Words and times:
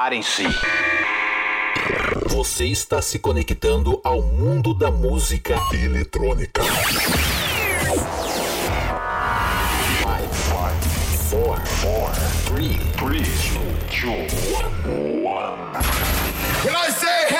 Preparem-se. 0.00 0.44
Você 2.30 2.64
está 2.64 3.02
se 3.02 3.18
conectando 3.18 4.00
ao 4.02 4.22
mundo 4.22 4.72
da 4.72 4.90
música 4.90 5.54
eletrônica. 5.74 6.62
5, 11.28 11.44
4, 11.82 12.24
3, 12.54 12.78
3, 12.96 13.28
2, 14.00 14.32
1. 14.36 15.10
When 16.64 16.74
I 16.74 16.90
say 16.90 17.39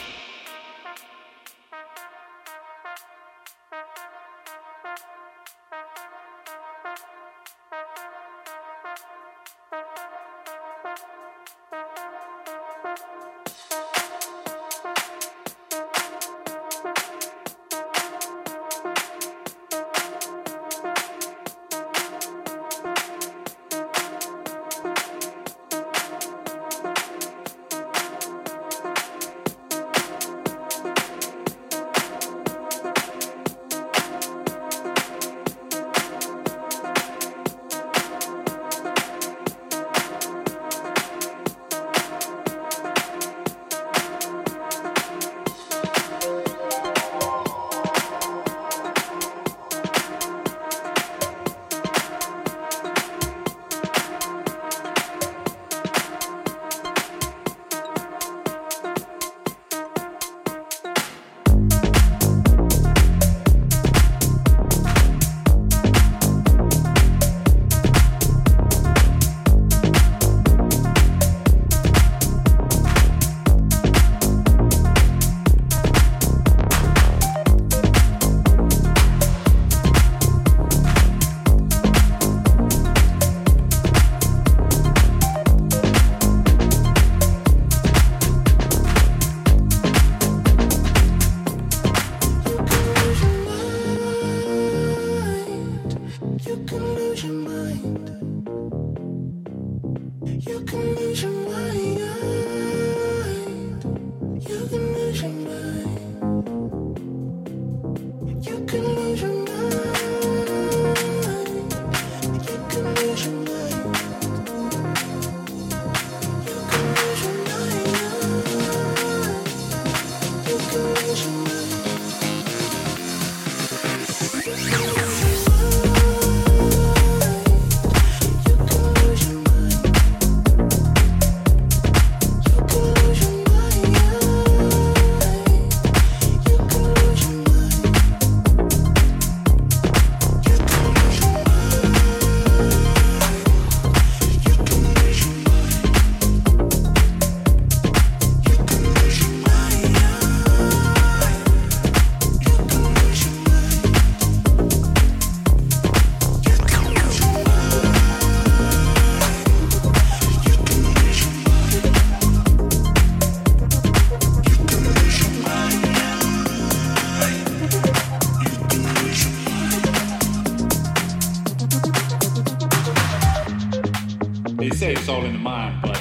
It's 175.01 175.09
all 175.09 175.25
in 175.25 175.33
the 175.33 175.39
mind, 175.39 175.81
but 175.81 175.99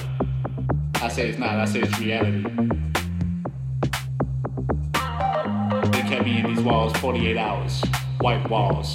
I 1.03 1.09
say 1.09 1.31
it's 1.31 1.38
not. 1.38 1.56
I 1.56 1.65
say 1.65 1.81
it's 1.81 1.99
reality. 1.99 2.43
They 5.91 6.03
kept 6.03 6.27
me 6.27 6.41
in 6.41 6.55
these 6.55 6.61
walls 6.61 6.94
48 6.99 7.39
hours. 7.39 7.83
White 8.21 8.50
walls. 8.50 8.94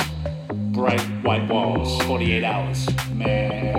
Bright 0.73 1.01
white 1.23 1.49
walls. 1.49 1.99
48 2.03 2.43
hours. 2.43 2.87
Man. 3.15 3.73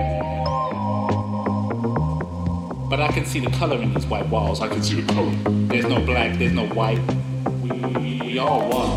But 2.91 2.99
I 2.99 3.13
can 3.13 3.25
see 3.25 3.39
the 3.39 3.51
color 3.57 3.81
in 3.81 3.95
these 3.95 4.07
white 4.07 4.29
walls. 4.29 4.61
I 4.61 4.67
can 4.67 4.83
see 4.83 5.03
the 5.03 5.13
color. 5.13 5.31
There's 5.69 5.87
no 5.87 6.01
black, 6.01 6.37
there's 6.41 6.53
no 6.53 6.67
white. 6.67 6.99
We 8.01 8.37
all 8.41 8.69
one. 8.69 8.97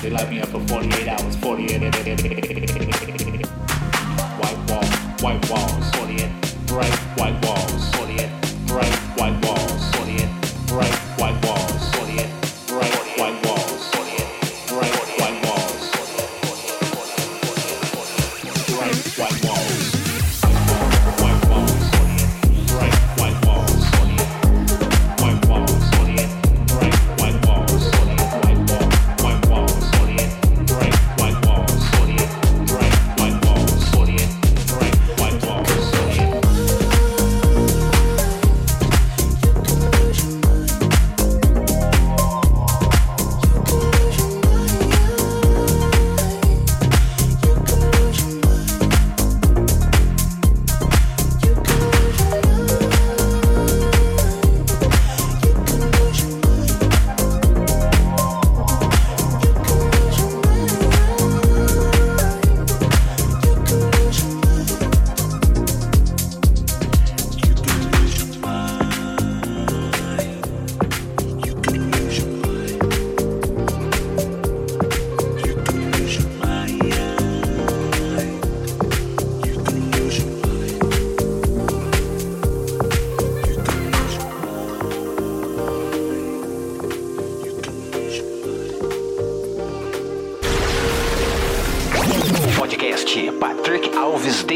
They 0.00 0.10
light 0.10 0.30
me 0.30 0.40
up 0.40 0.50
for 0.50 0.60
48 0.68 1.08
hours. 1.08 1.34
48 1.34 2.77
white 5.22 5.50
wall, 5.50 5.58
walls, 5.58 5.77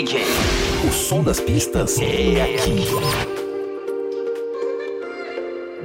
DJ. 0.02 0.25
O 0.88 0.93
som 0.93 1.22
das 1.22 1.38
pistas 1.38 1.96
é 2.00 2.43
aqui. 2.43 2.87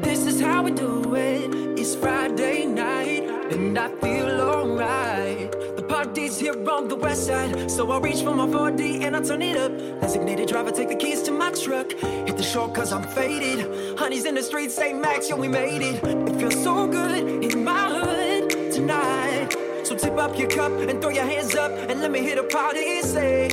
This 0.02 0.26
is 0.26 0.42
how 0.42 0.64
we 0.64 0.72
do 0.72 1.16
it. 1.16 1.80
It's 1.80 1.94
Friday 1.94 2.66
night 2.66 3.30
and 3.52 3.78
I 3.78 3.90
feel 4.02 4.42
alright. 4.42 5.52
The 5.76 5.84
party's 5.84 6.40
here 6.40 6.56
on 6.68 6.88
the 6.88 6.96
west 6.96 7.28
side, 7.28 7.70
so 7.70 7.92
I 7.92 8.00
reach 8.00 8.24
for 8.24 8.34
my 8.34 8.48
4D 8.48 9.04
and 9.04 9.16
I 9.16 9.22
turn 9.22 9.44
it 9.44 9.56
up. 9.56 9.72
Designated 10.02 10.48
driver, 10.48 10.72
take 10.72 10.90
the 10.90 10.96
keys 10.96 11.22
to 11.24 11.32
my 11.32 11.52
truck. 11.52 11.92
Hit 11.92 12.38
the 12.38 12.44
shore 12.44 12.70
cause 12.74 12.92
I'm 12.92 13.04
faded. 13.04 14.00
Honey's 14.00 14.26
in 14.26 14.34
the 14.34 14.42
streets, 14.42 14.74
say 14.74 14.94
Max, 14.94 15.30
yo, 15.30 15.36
we 15.36 15.48
made 15.48 15.84
it. 15.84 16.04
It 16.04 16.40
feels 16.40 16.64
so 16.64 16.88
good 16.88 17.44
in 17.44 17.64
my 17.64 17.88
hood 17.88 18.72
tonight. 18.72 19.56
So 19.88 19.96
tip 19.96 20.18
up 20.18 20.38
your 20.38 20.50
cup 20.50 20.72
and 20.72 21.00
throw 21.02 21.12
your 21.12 21.24
hands 21.24 21.56
up 21.56 21.72
and 21.72 22.02
let 22.02 22.12
me 22.12 22.20
hit 22.20 22.38
a 22.38 22.44
party 22.44 22.98
and 22.98 23.06
say 23.06 23.48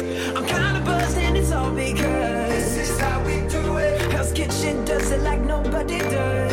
because 1.71 2.49
this 2.49 2.91
is 2.91 3.01
how 3.01 3.23
we 3.25 3.41
do 3.49 3.77
it. 3.79 4.13
Hell's 4.13 4.33
Kitchen 4.33 4.85
does 4.85 5.11
it 5.11 5.21
like 5.23 5.41
nobody 5.41 5.99
does. 5.99 6.44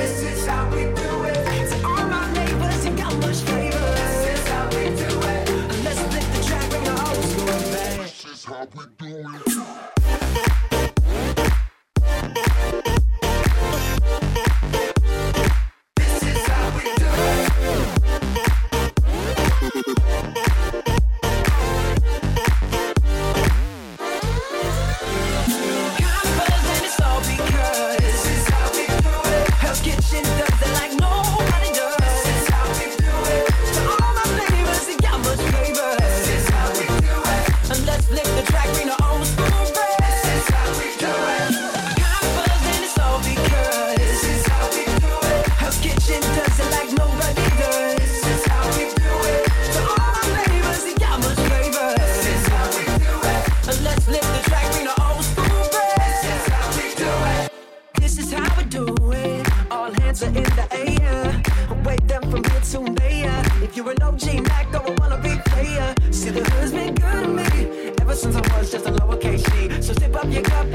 You're 63.73 63.89
an 63.91 64.01
OG 64.01 64.43
Mac, 64.49 64.69
though 64.69 64.79
I 64.79 64.91
wanna 64.99 65.17
be 65.21 65.37
player. 65.45 65.95
See, 66.11 66.29
the 66.29 66.43
hood's 66.43 66.73
been 66.73 66.93
good 66.93 67.23
to 67.23 67.27
me 67.29 67.93
ever 68.01 68.13
since 68.13 68.35
I 68.35 68.59
was 68.59 68.69
just 68.69 68.85
a 68.85 68.91
lowercase 68.91 69.49
G. 69.49 69.81
So 69.81 69.93
zip 69.93 70.13
up 70.13 70.29
your 70.29 70.41
cup 70.41 70.67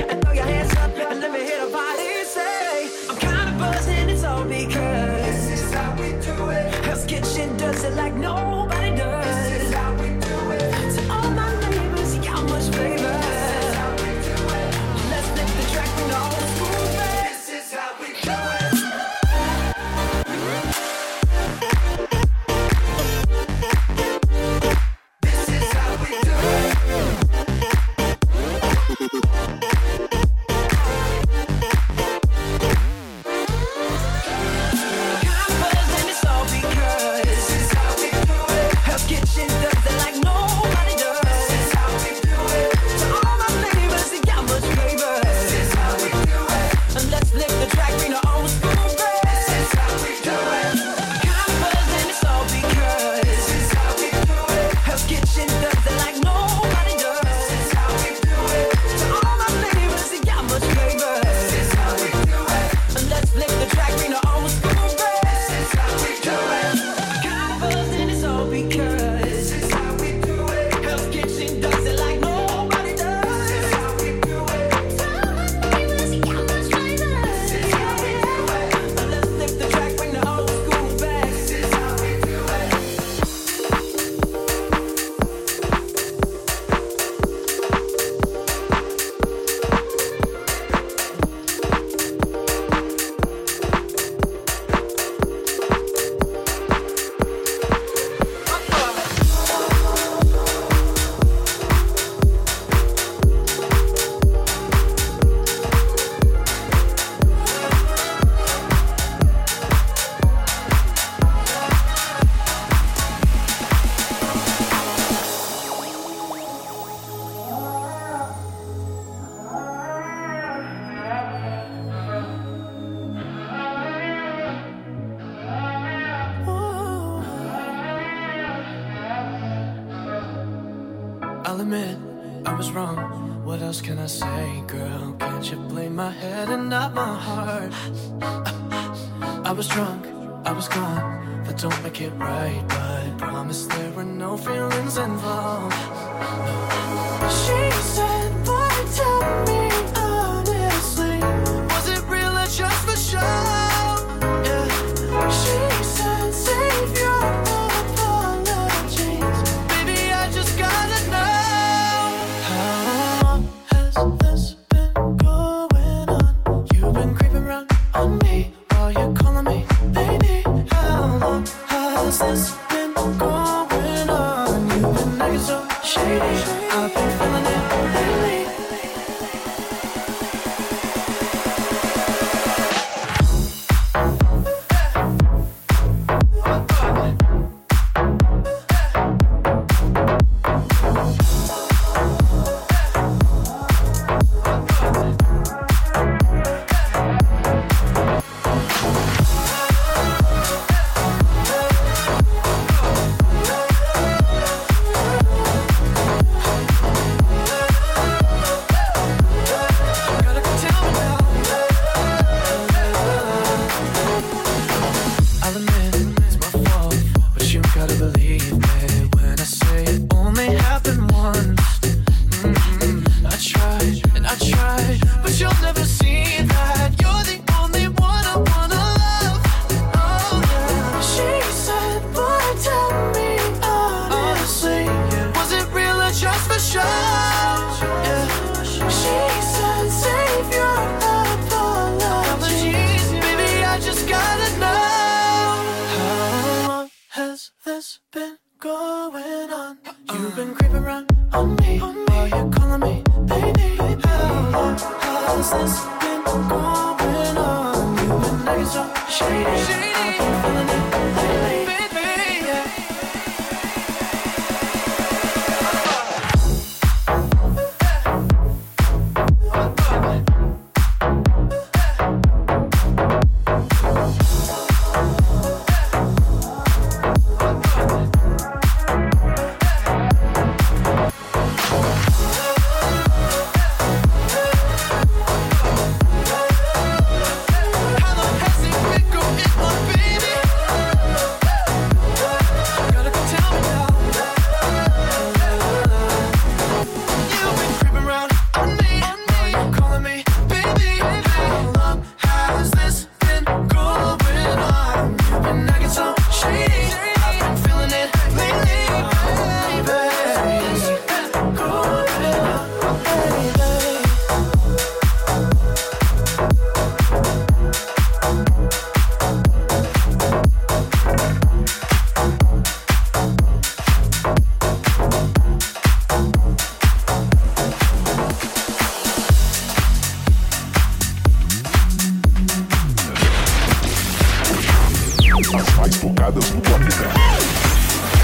As 335.56 335.74
mais 335.76 335.96
tocadas 335.98 336.50
planeta. 336.60 337.08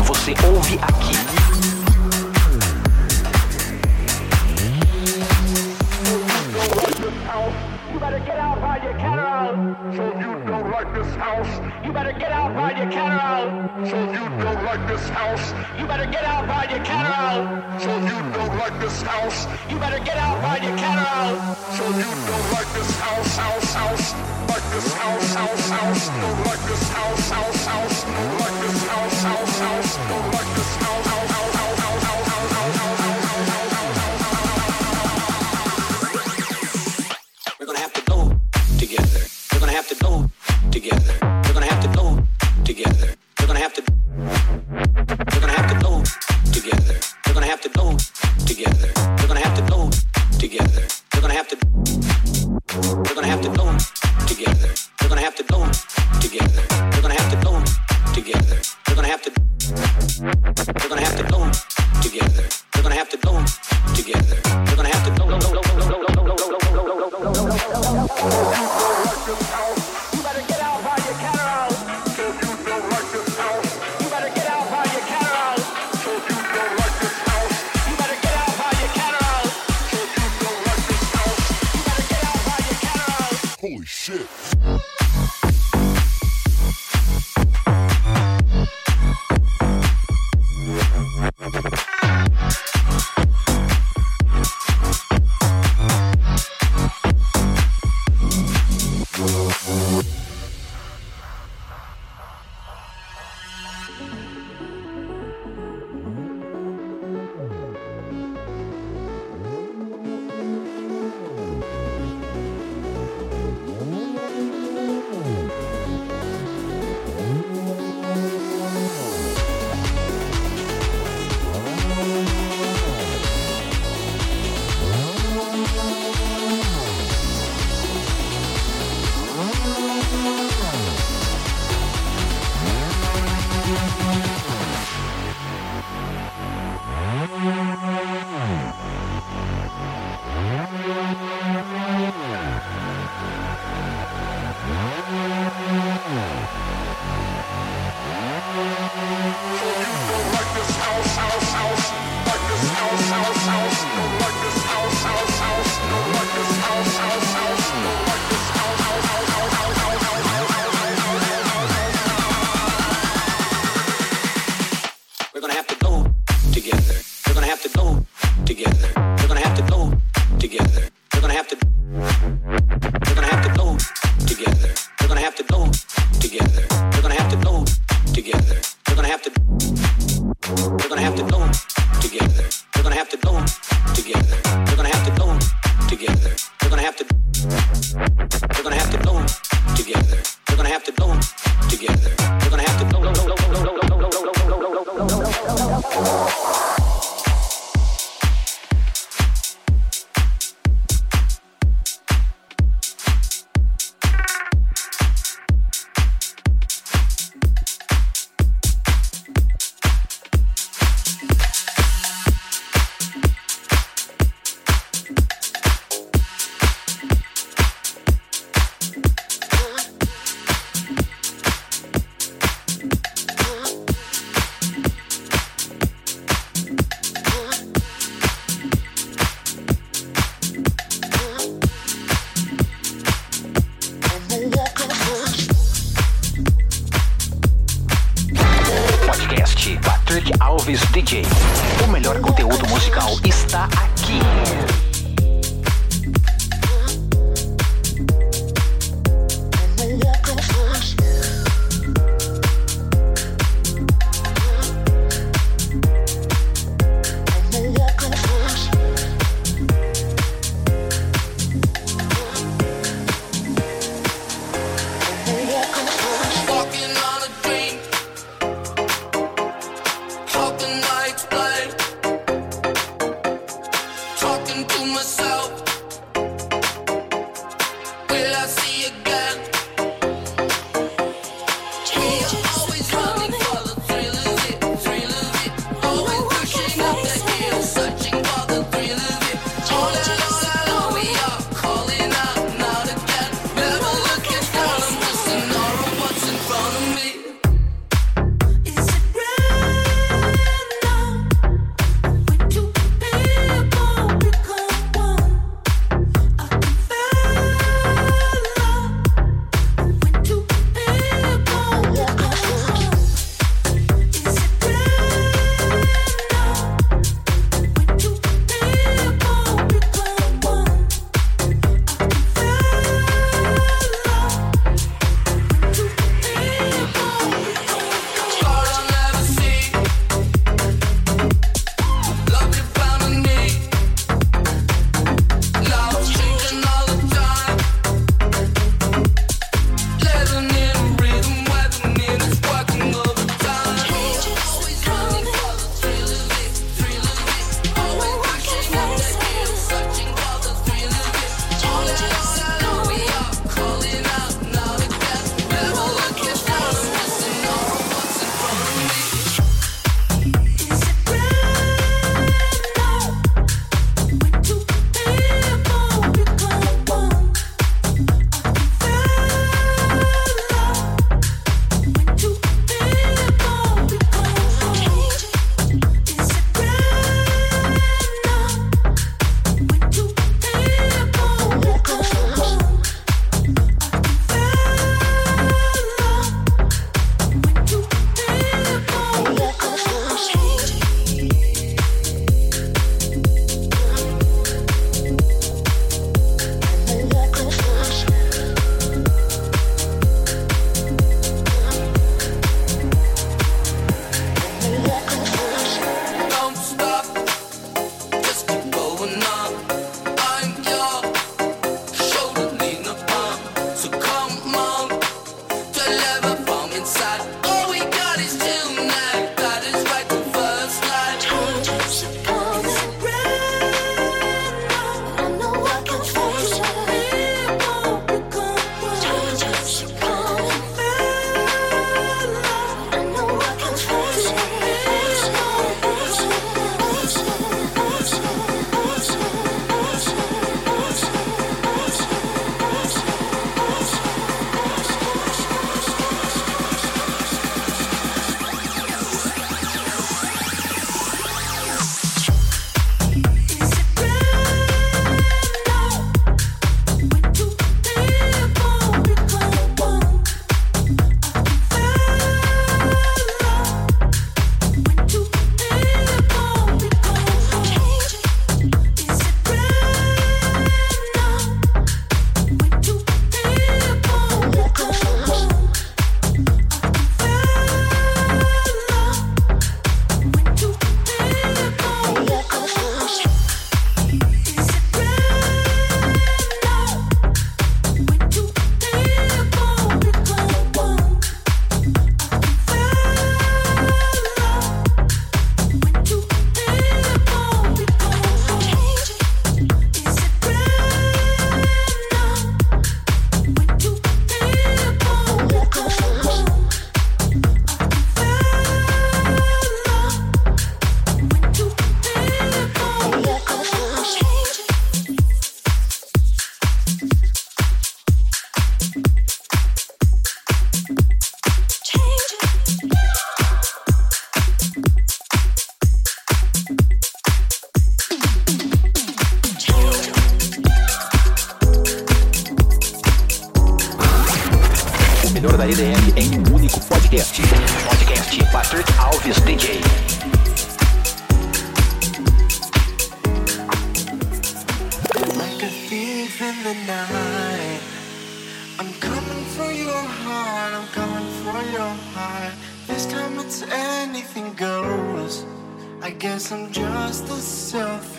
Você 0.04 0.34
ouve 0.46 0.78
aqui. 0.82 1.16
You 7.92 8.00
better 8.00 8.18
get 8.20 8.38
out. 8.38 8.51
ride 8.82 8.90
your 8.90 9.00
cat 9.00 9.18
around. 9.18 9.96
So 9.96 10.04
you 10.18 10.44
don't 10.44 10.70
like 10.70 10.92
this 10.94 11.14
house. 11.14 11.84
You 11.84 11.92
better 11.92 12.12
get 12.12 12.32
out, 12.32 12.54
ride 12.54 12.78
your 12.78 12.90
cat 12.90 13.10
around. 13.12 13.86
So 13.86 13.96
you 14.12 14.28
don't 14.42 14.64
like 14.64 14.86
this 14.88 15.08
house. 15.08 15.52
You 15.78 15.86
better 15.86 16.06
get 16.06 16.24
out, 16.24 16.48
ride 16.48 16.70
your 16.70 16.84
cat 16.84 17.06
around. 17.06 17.80
So 17.80 17.94
you 17.98 18.18
don't 18.32 18.58
like 18.58 18.78
this 18.80 19.02
house. 19.02 19.46
You 19.70 19.78
better 19.78 20.02
get 20.04 20.16
out, 20.16 20.42
ride 20.42 20.64
your 20.64 20.76
cat 20.76 20.98
around. 20.98 21.56
So 21.76 21.84
you 21.86 22.10
don't 22.26 22.52
like 22.52 22.70
this 22.74 22.90
house, 22.98 23.36
house, 23.36 23.74
house. 23.74 24.12
Like 24.48 24.66
this 24.74 24.92
house, 24.94 25.34
house, 25.34 25.70
house. 25.70 26.08
Don't 26.08 26.46
like 26.46 26.62
this 26.68 26.88
house, 26.90 27.30
house, 27.30 27.64
house. 27.66 28.04
Don't 28.04 28.38
like 28.40 28.58
this 28.62 28.86
house, 28.88 29.22
house, 29.22 29.58
house. 29.60 29.96
Don't 30.08 30.32
like 30.32 30.56
this 30.56 30.76
house, 30.76 31.06
house. 31.06 31.51
have 55.32 55.46
to 55.46 55.52
go. 55.52 55.81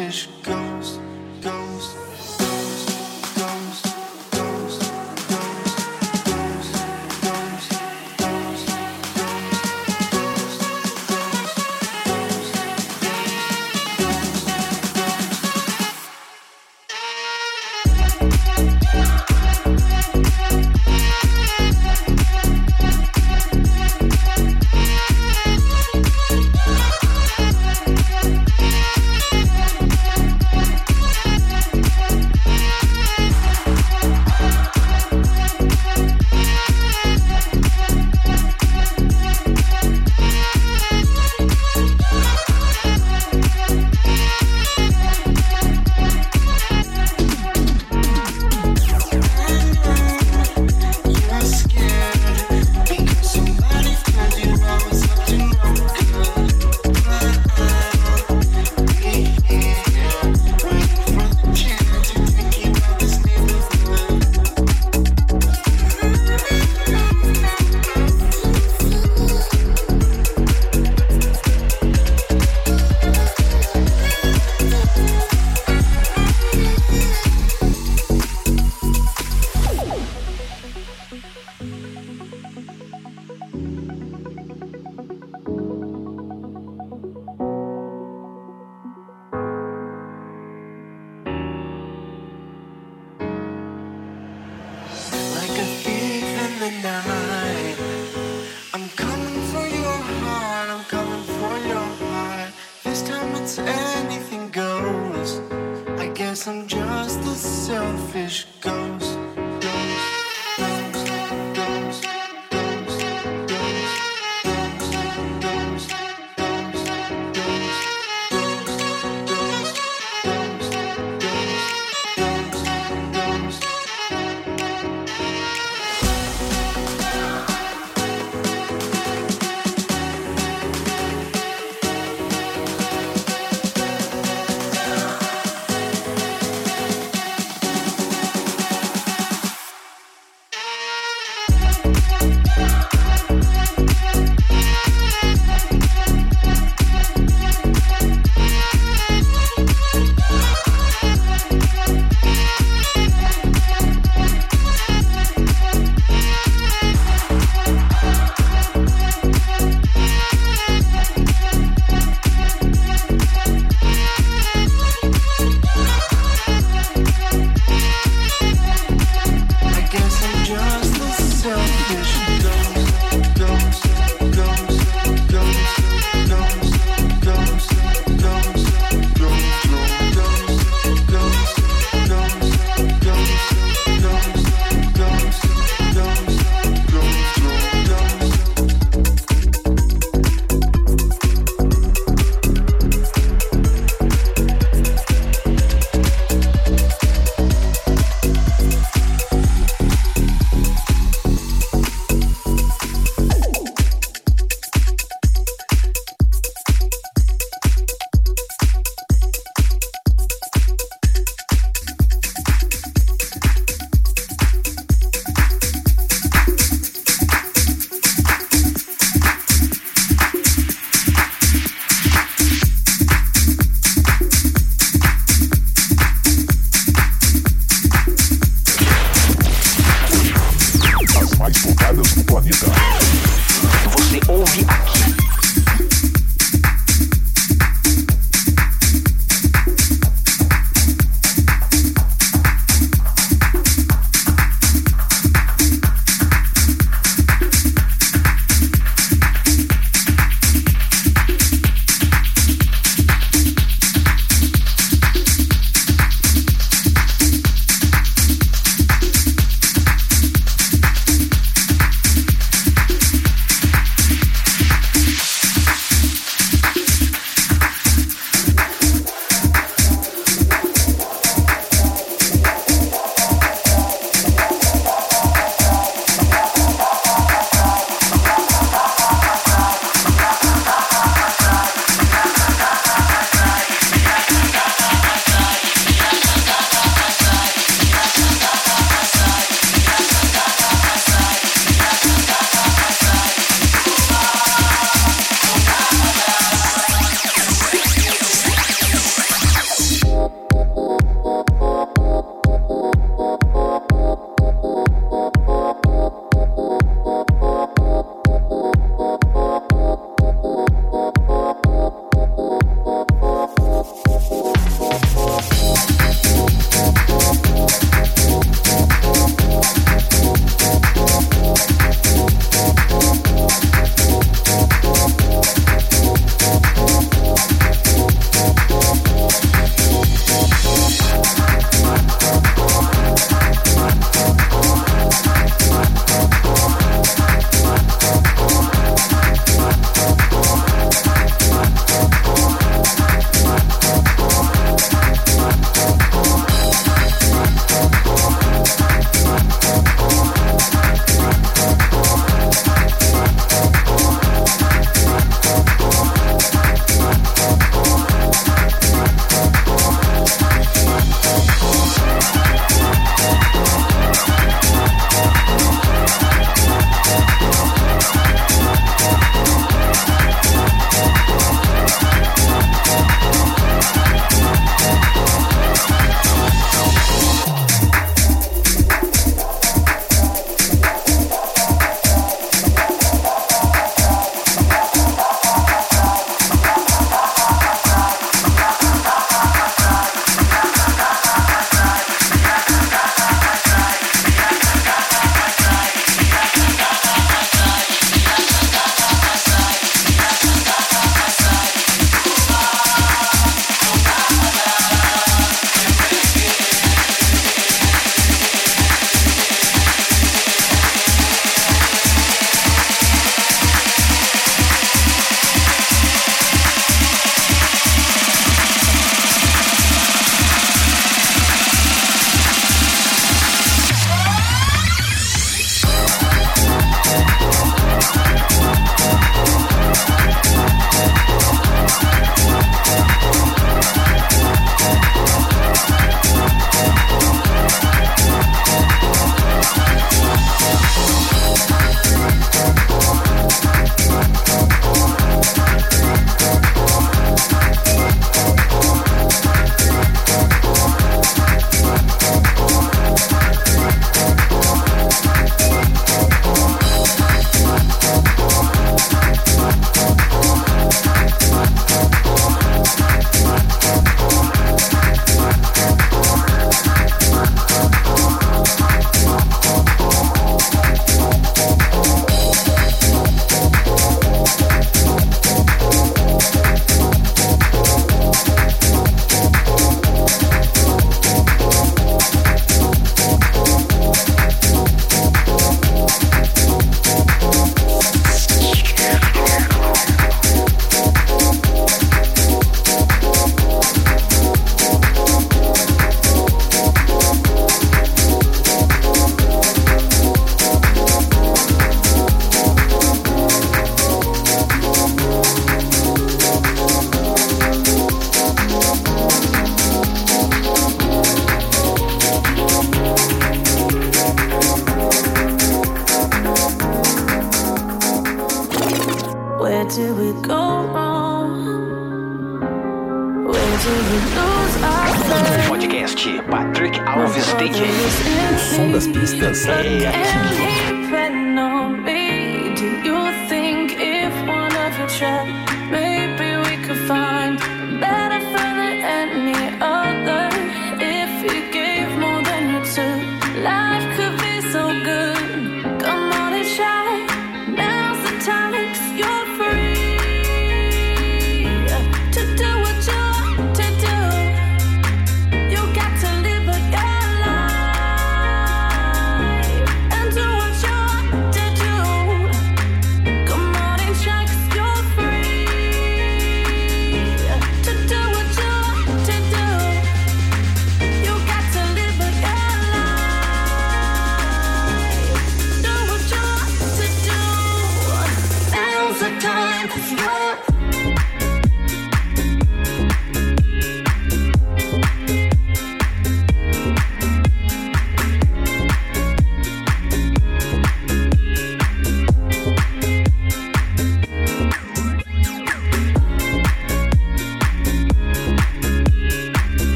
Selfish 0.00 0.39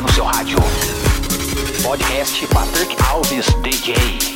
no 0.00 0.12
seu 0.12 0.24
rádio. 0.24 0.58
Podcast 1.82 2.46
Patrick 2.48 2.96
Alves 3.02 3.46
DJ. 3.62 4.35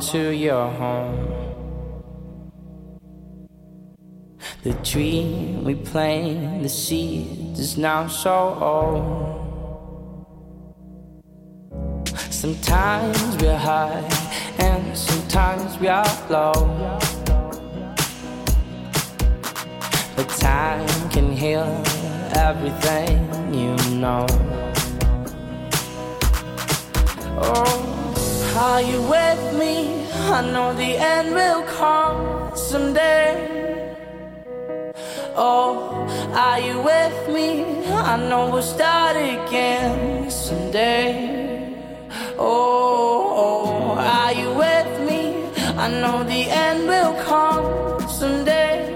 to 0.00 0.34
your 0.34 0.66
home. 0.70 1.28
The 4.62 4.72
tree 4.82 5.58
we 5.62 5.74
planted, 5.74 6.64
the 6.64 6.68
seed 6.68 7.58
is 7.58 7.76
now 7.76 8.06
so 8.06 8.56
old. 8.60 9.36
Sometimes 12.30 13.36
we're 13.42 13.56
high 13.56 14.08
and 14.58 14.96
sometimes 14.96 15.78
we 15.78 15.88
are 15.88 16.06
low. 16.30 16.98
But 20.16 20.28
time 20.38 21.10
can 21.10 21.30
heal 21.32 21.68
everything 22.34 23.52
you 23.52 23.76
know. 23.96 24.26
Oh. 27.42 28.09
Are 28.60 28.82
you 28.82 29.00
with 29.00 29.58
me? 29.58 30.04
I 30.12 30.42
know 30.42 30.74
the 30.74 30.94
end 30.94 31.34
will 31.34 31.62
come 31.62 32.54
someday. 32.54 33.94
Oh, 35.34 36.06
are 36.34 36.60
you 36.60 36.78
with 36.82 37.34
me? 37.34 37.86
I 37.88 38.18
know 38.28 38.50
we'll 38.50 38.60
start 38.60 39.16
again 39.16 40.30
someday. 40.30 41.74
Oh, 42.38 43.32
oh 43.44 43.98
are 43.98 44.34
you 44.34 44.52
with 44.52 45.08
me? 45.08 45.48
I 45.78 45.88
know 45.88 46.22
the 46.22 46.42
end 46.50 46.86
will 46.86 47.14
come 47.24 48.06
someday. 48.10 48.89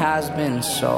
has 0.00 0.30
been 0.30 0.62
so. 0.62 0.96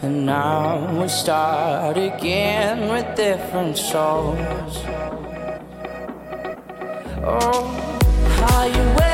And 0.00 0.24
now 0.24 0.98
we 0.98 1.06
start 1.06 1.98
again 1.98 2.88
with 2.88 3.14
different 3.14 3.76
souls. 3.76 4.74
Oh, 7.26 7.60
how 8.40 8.64
you 8.64 8.84
wait. 8.96 9.13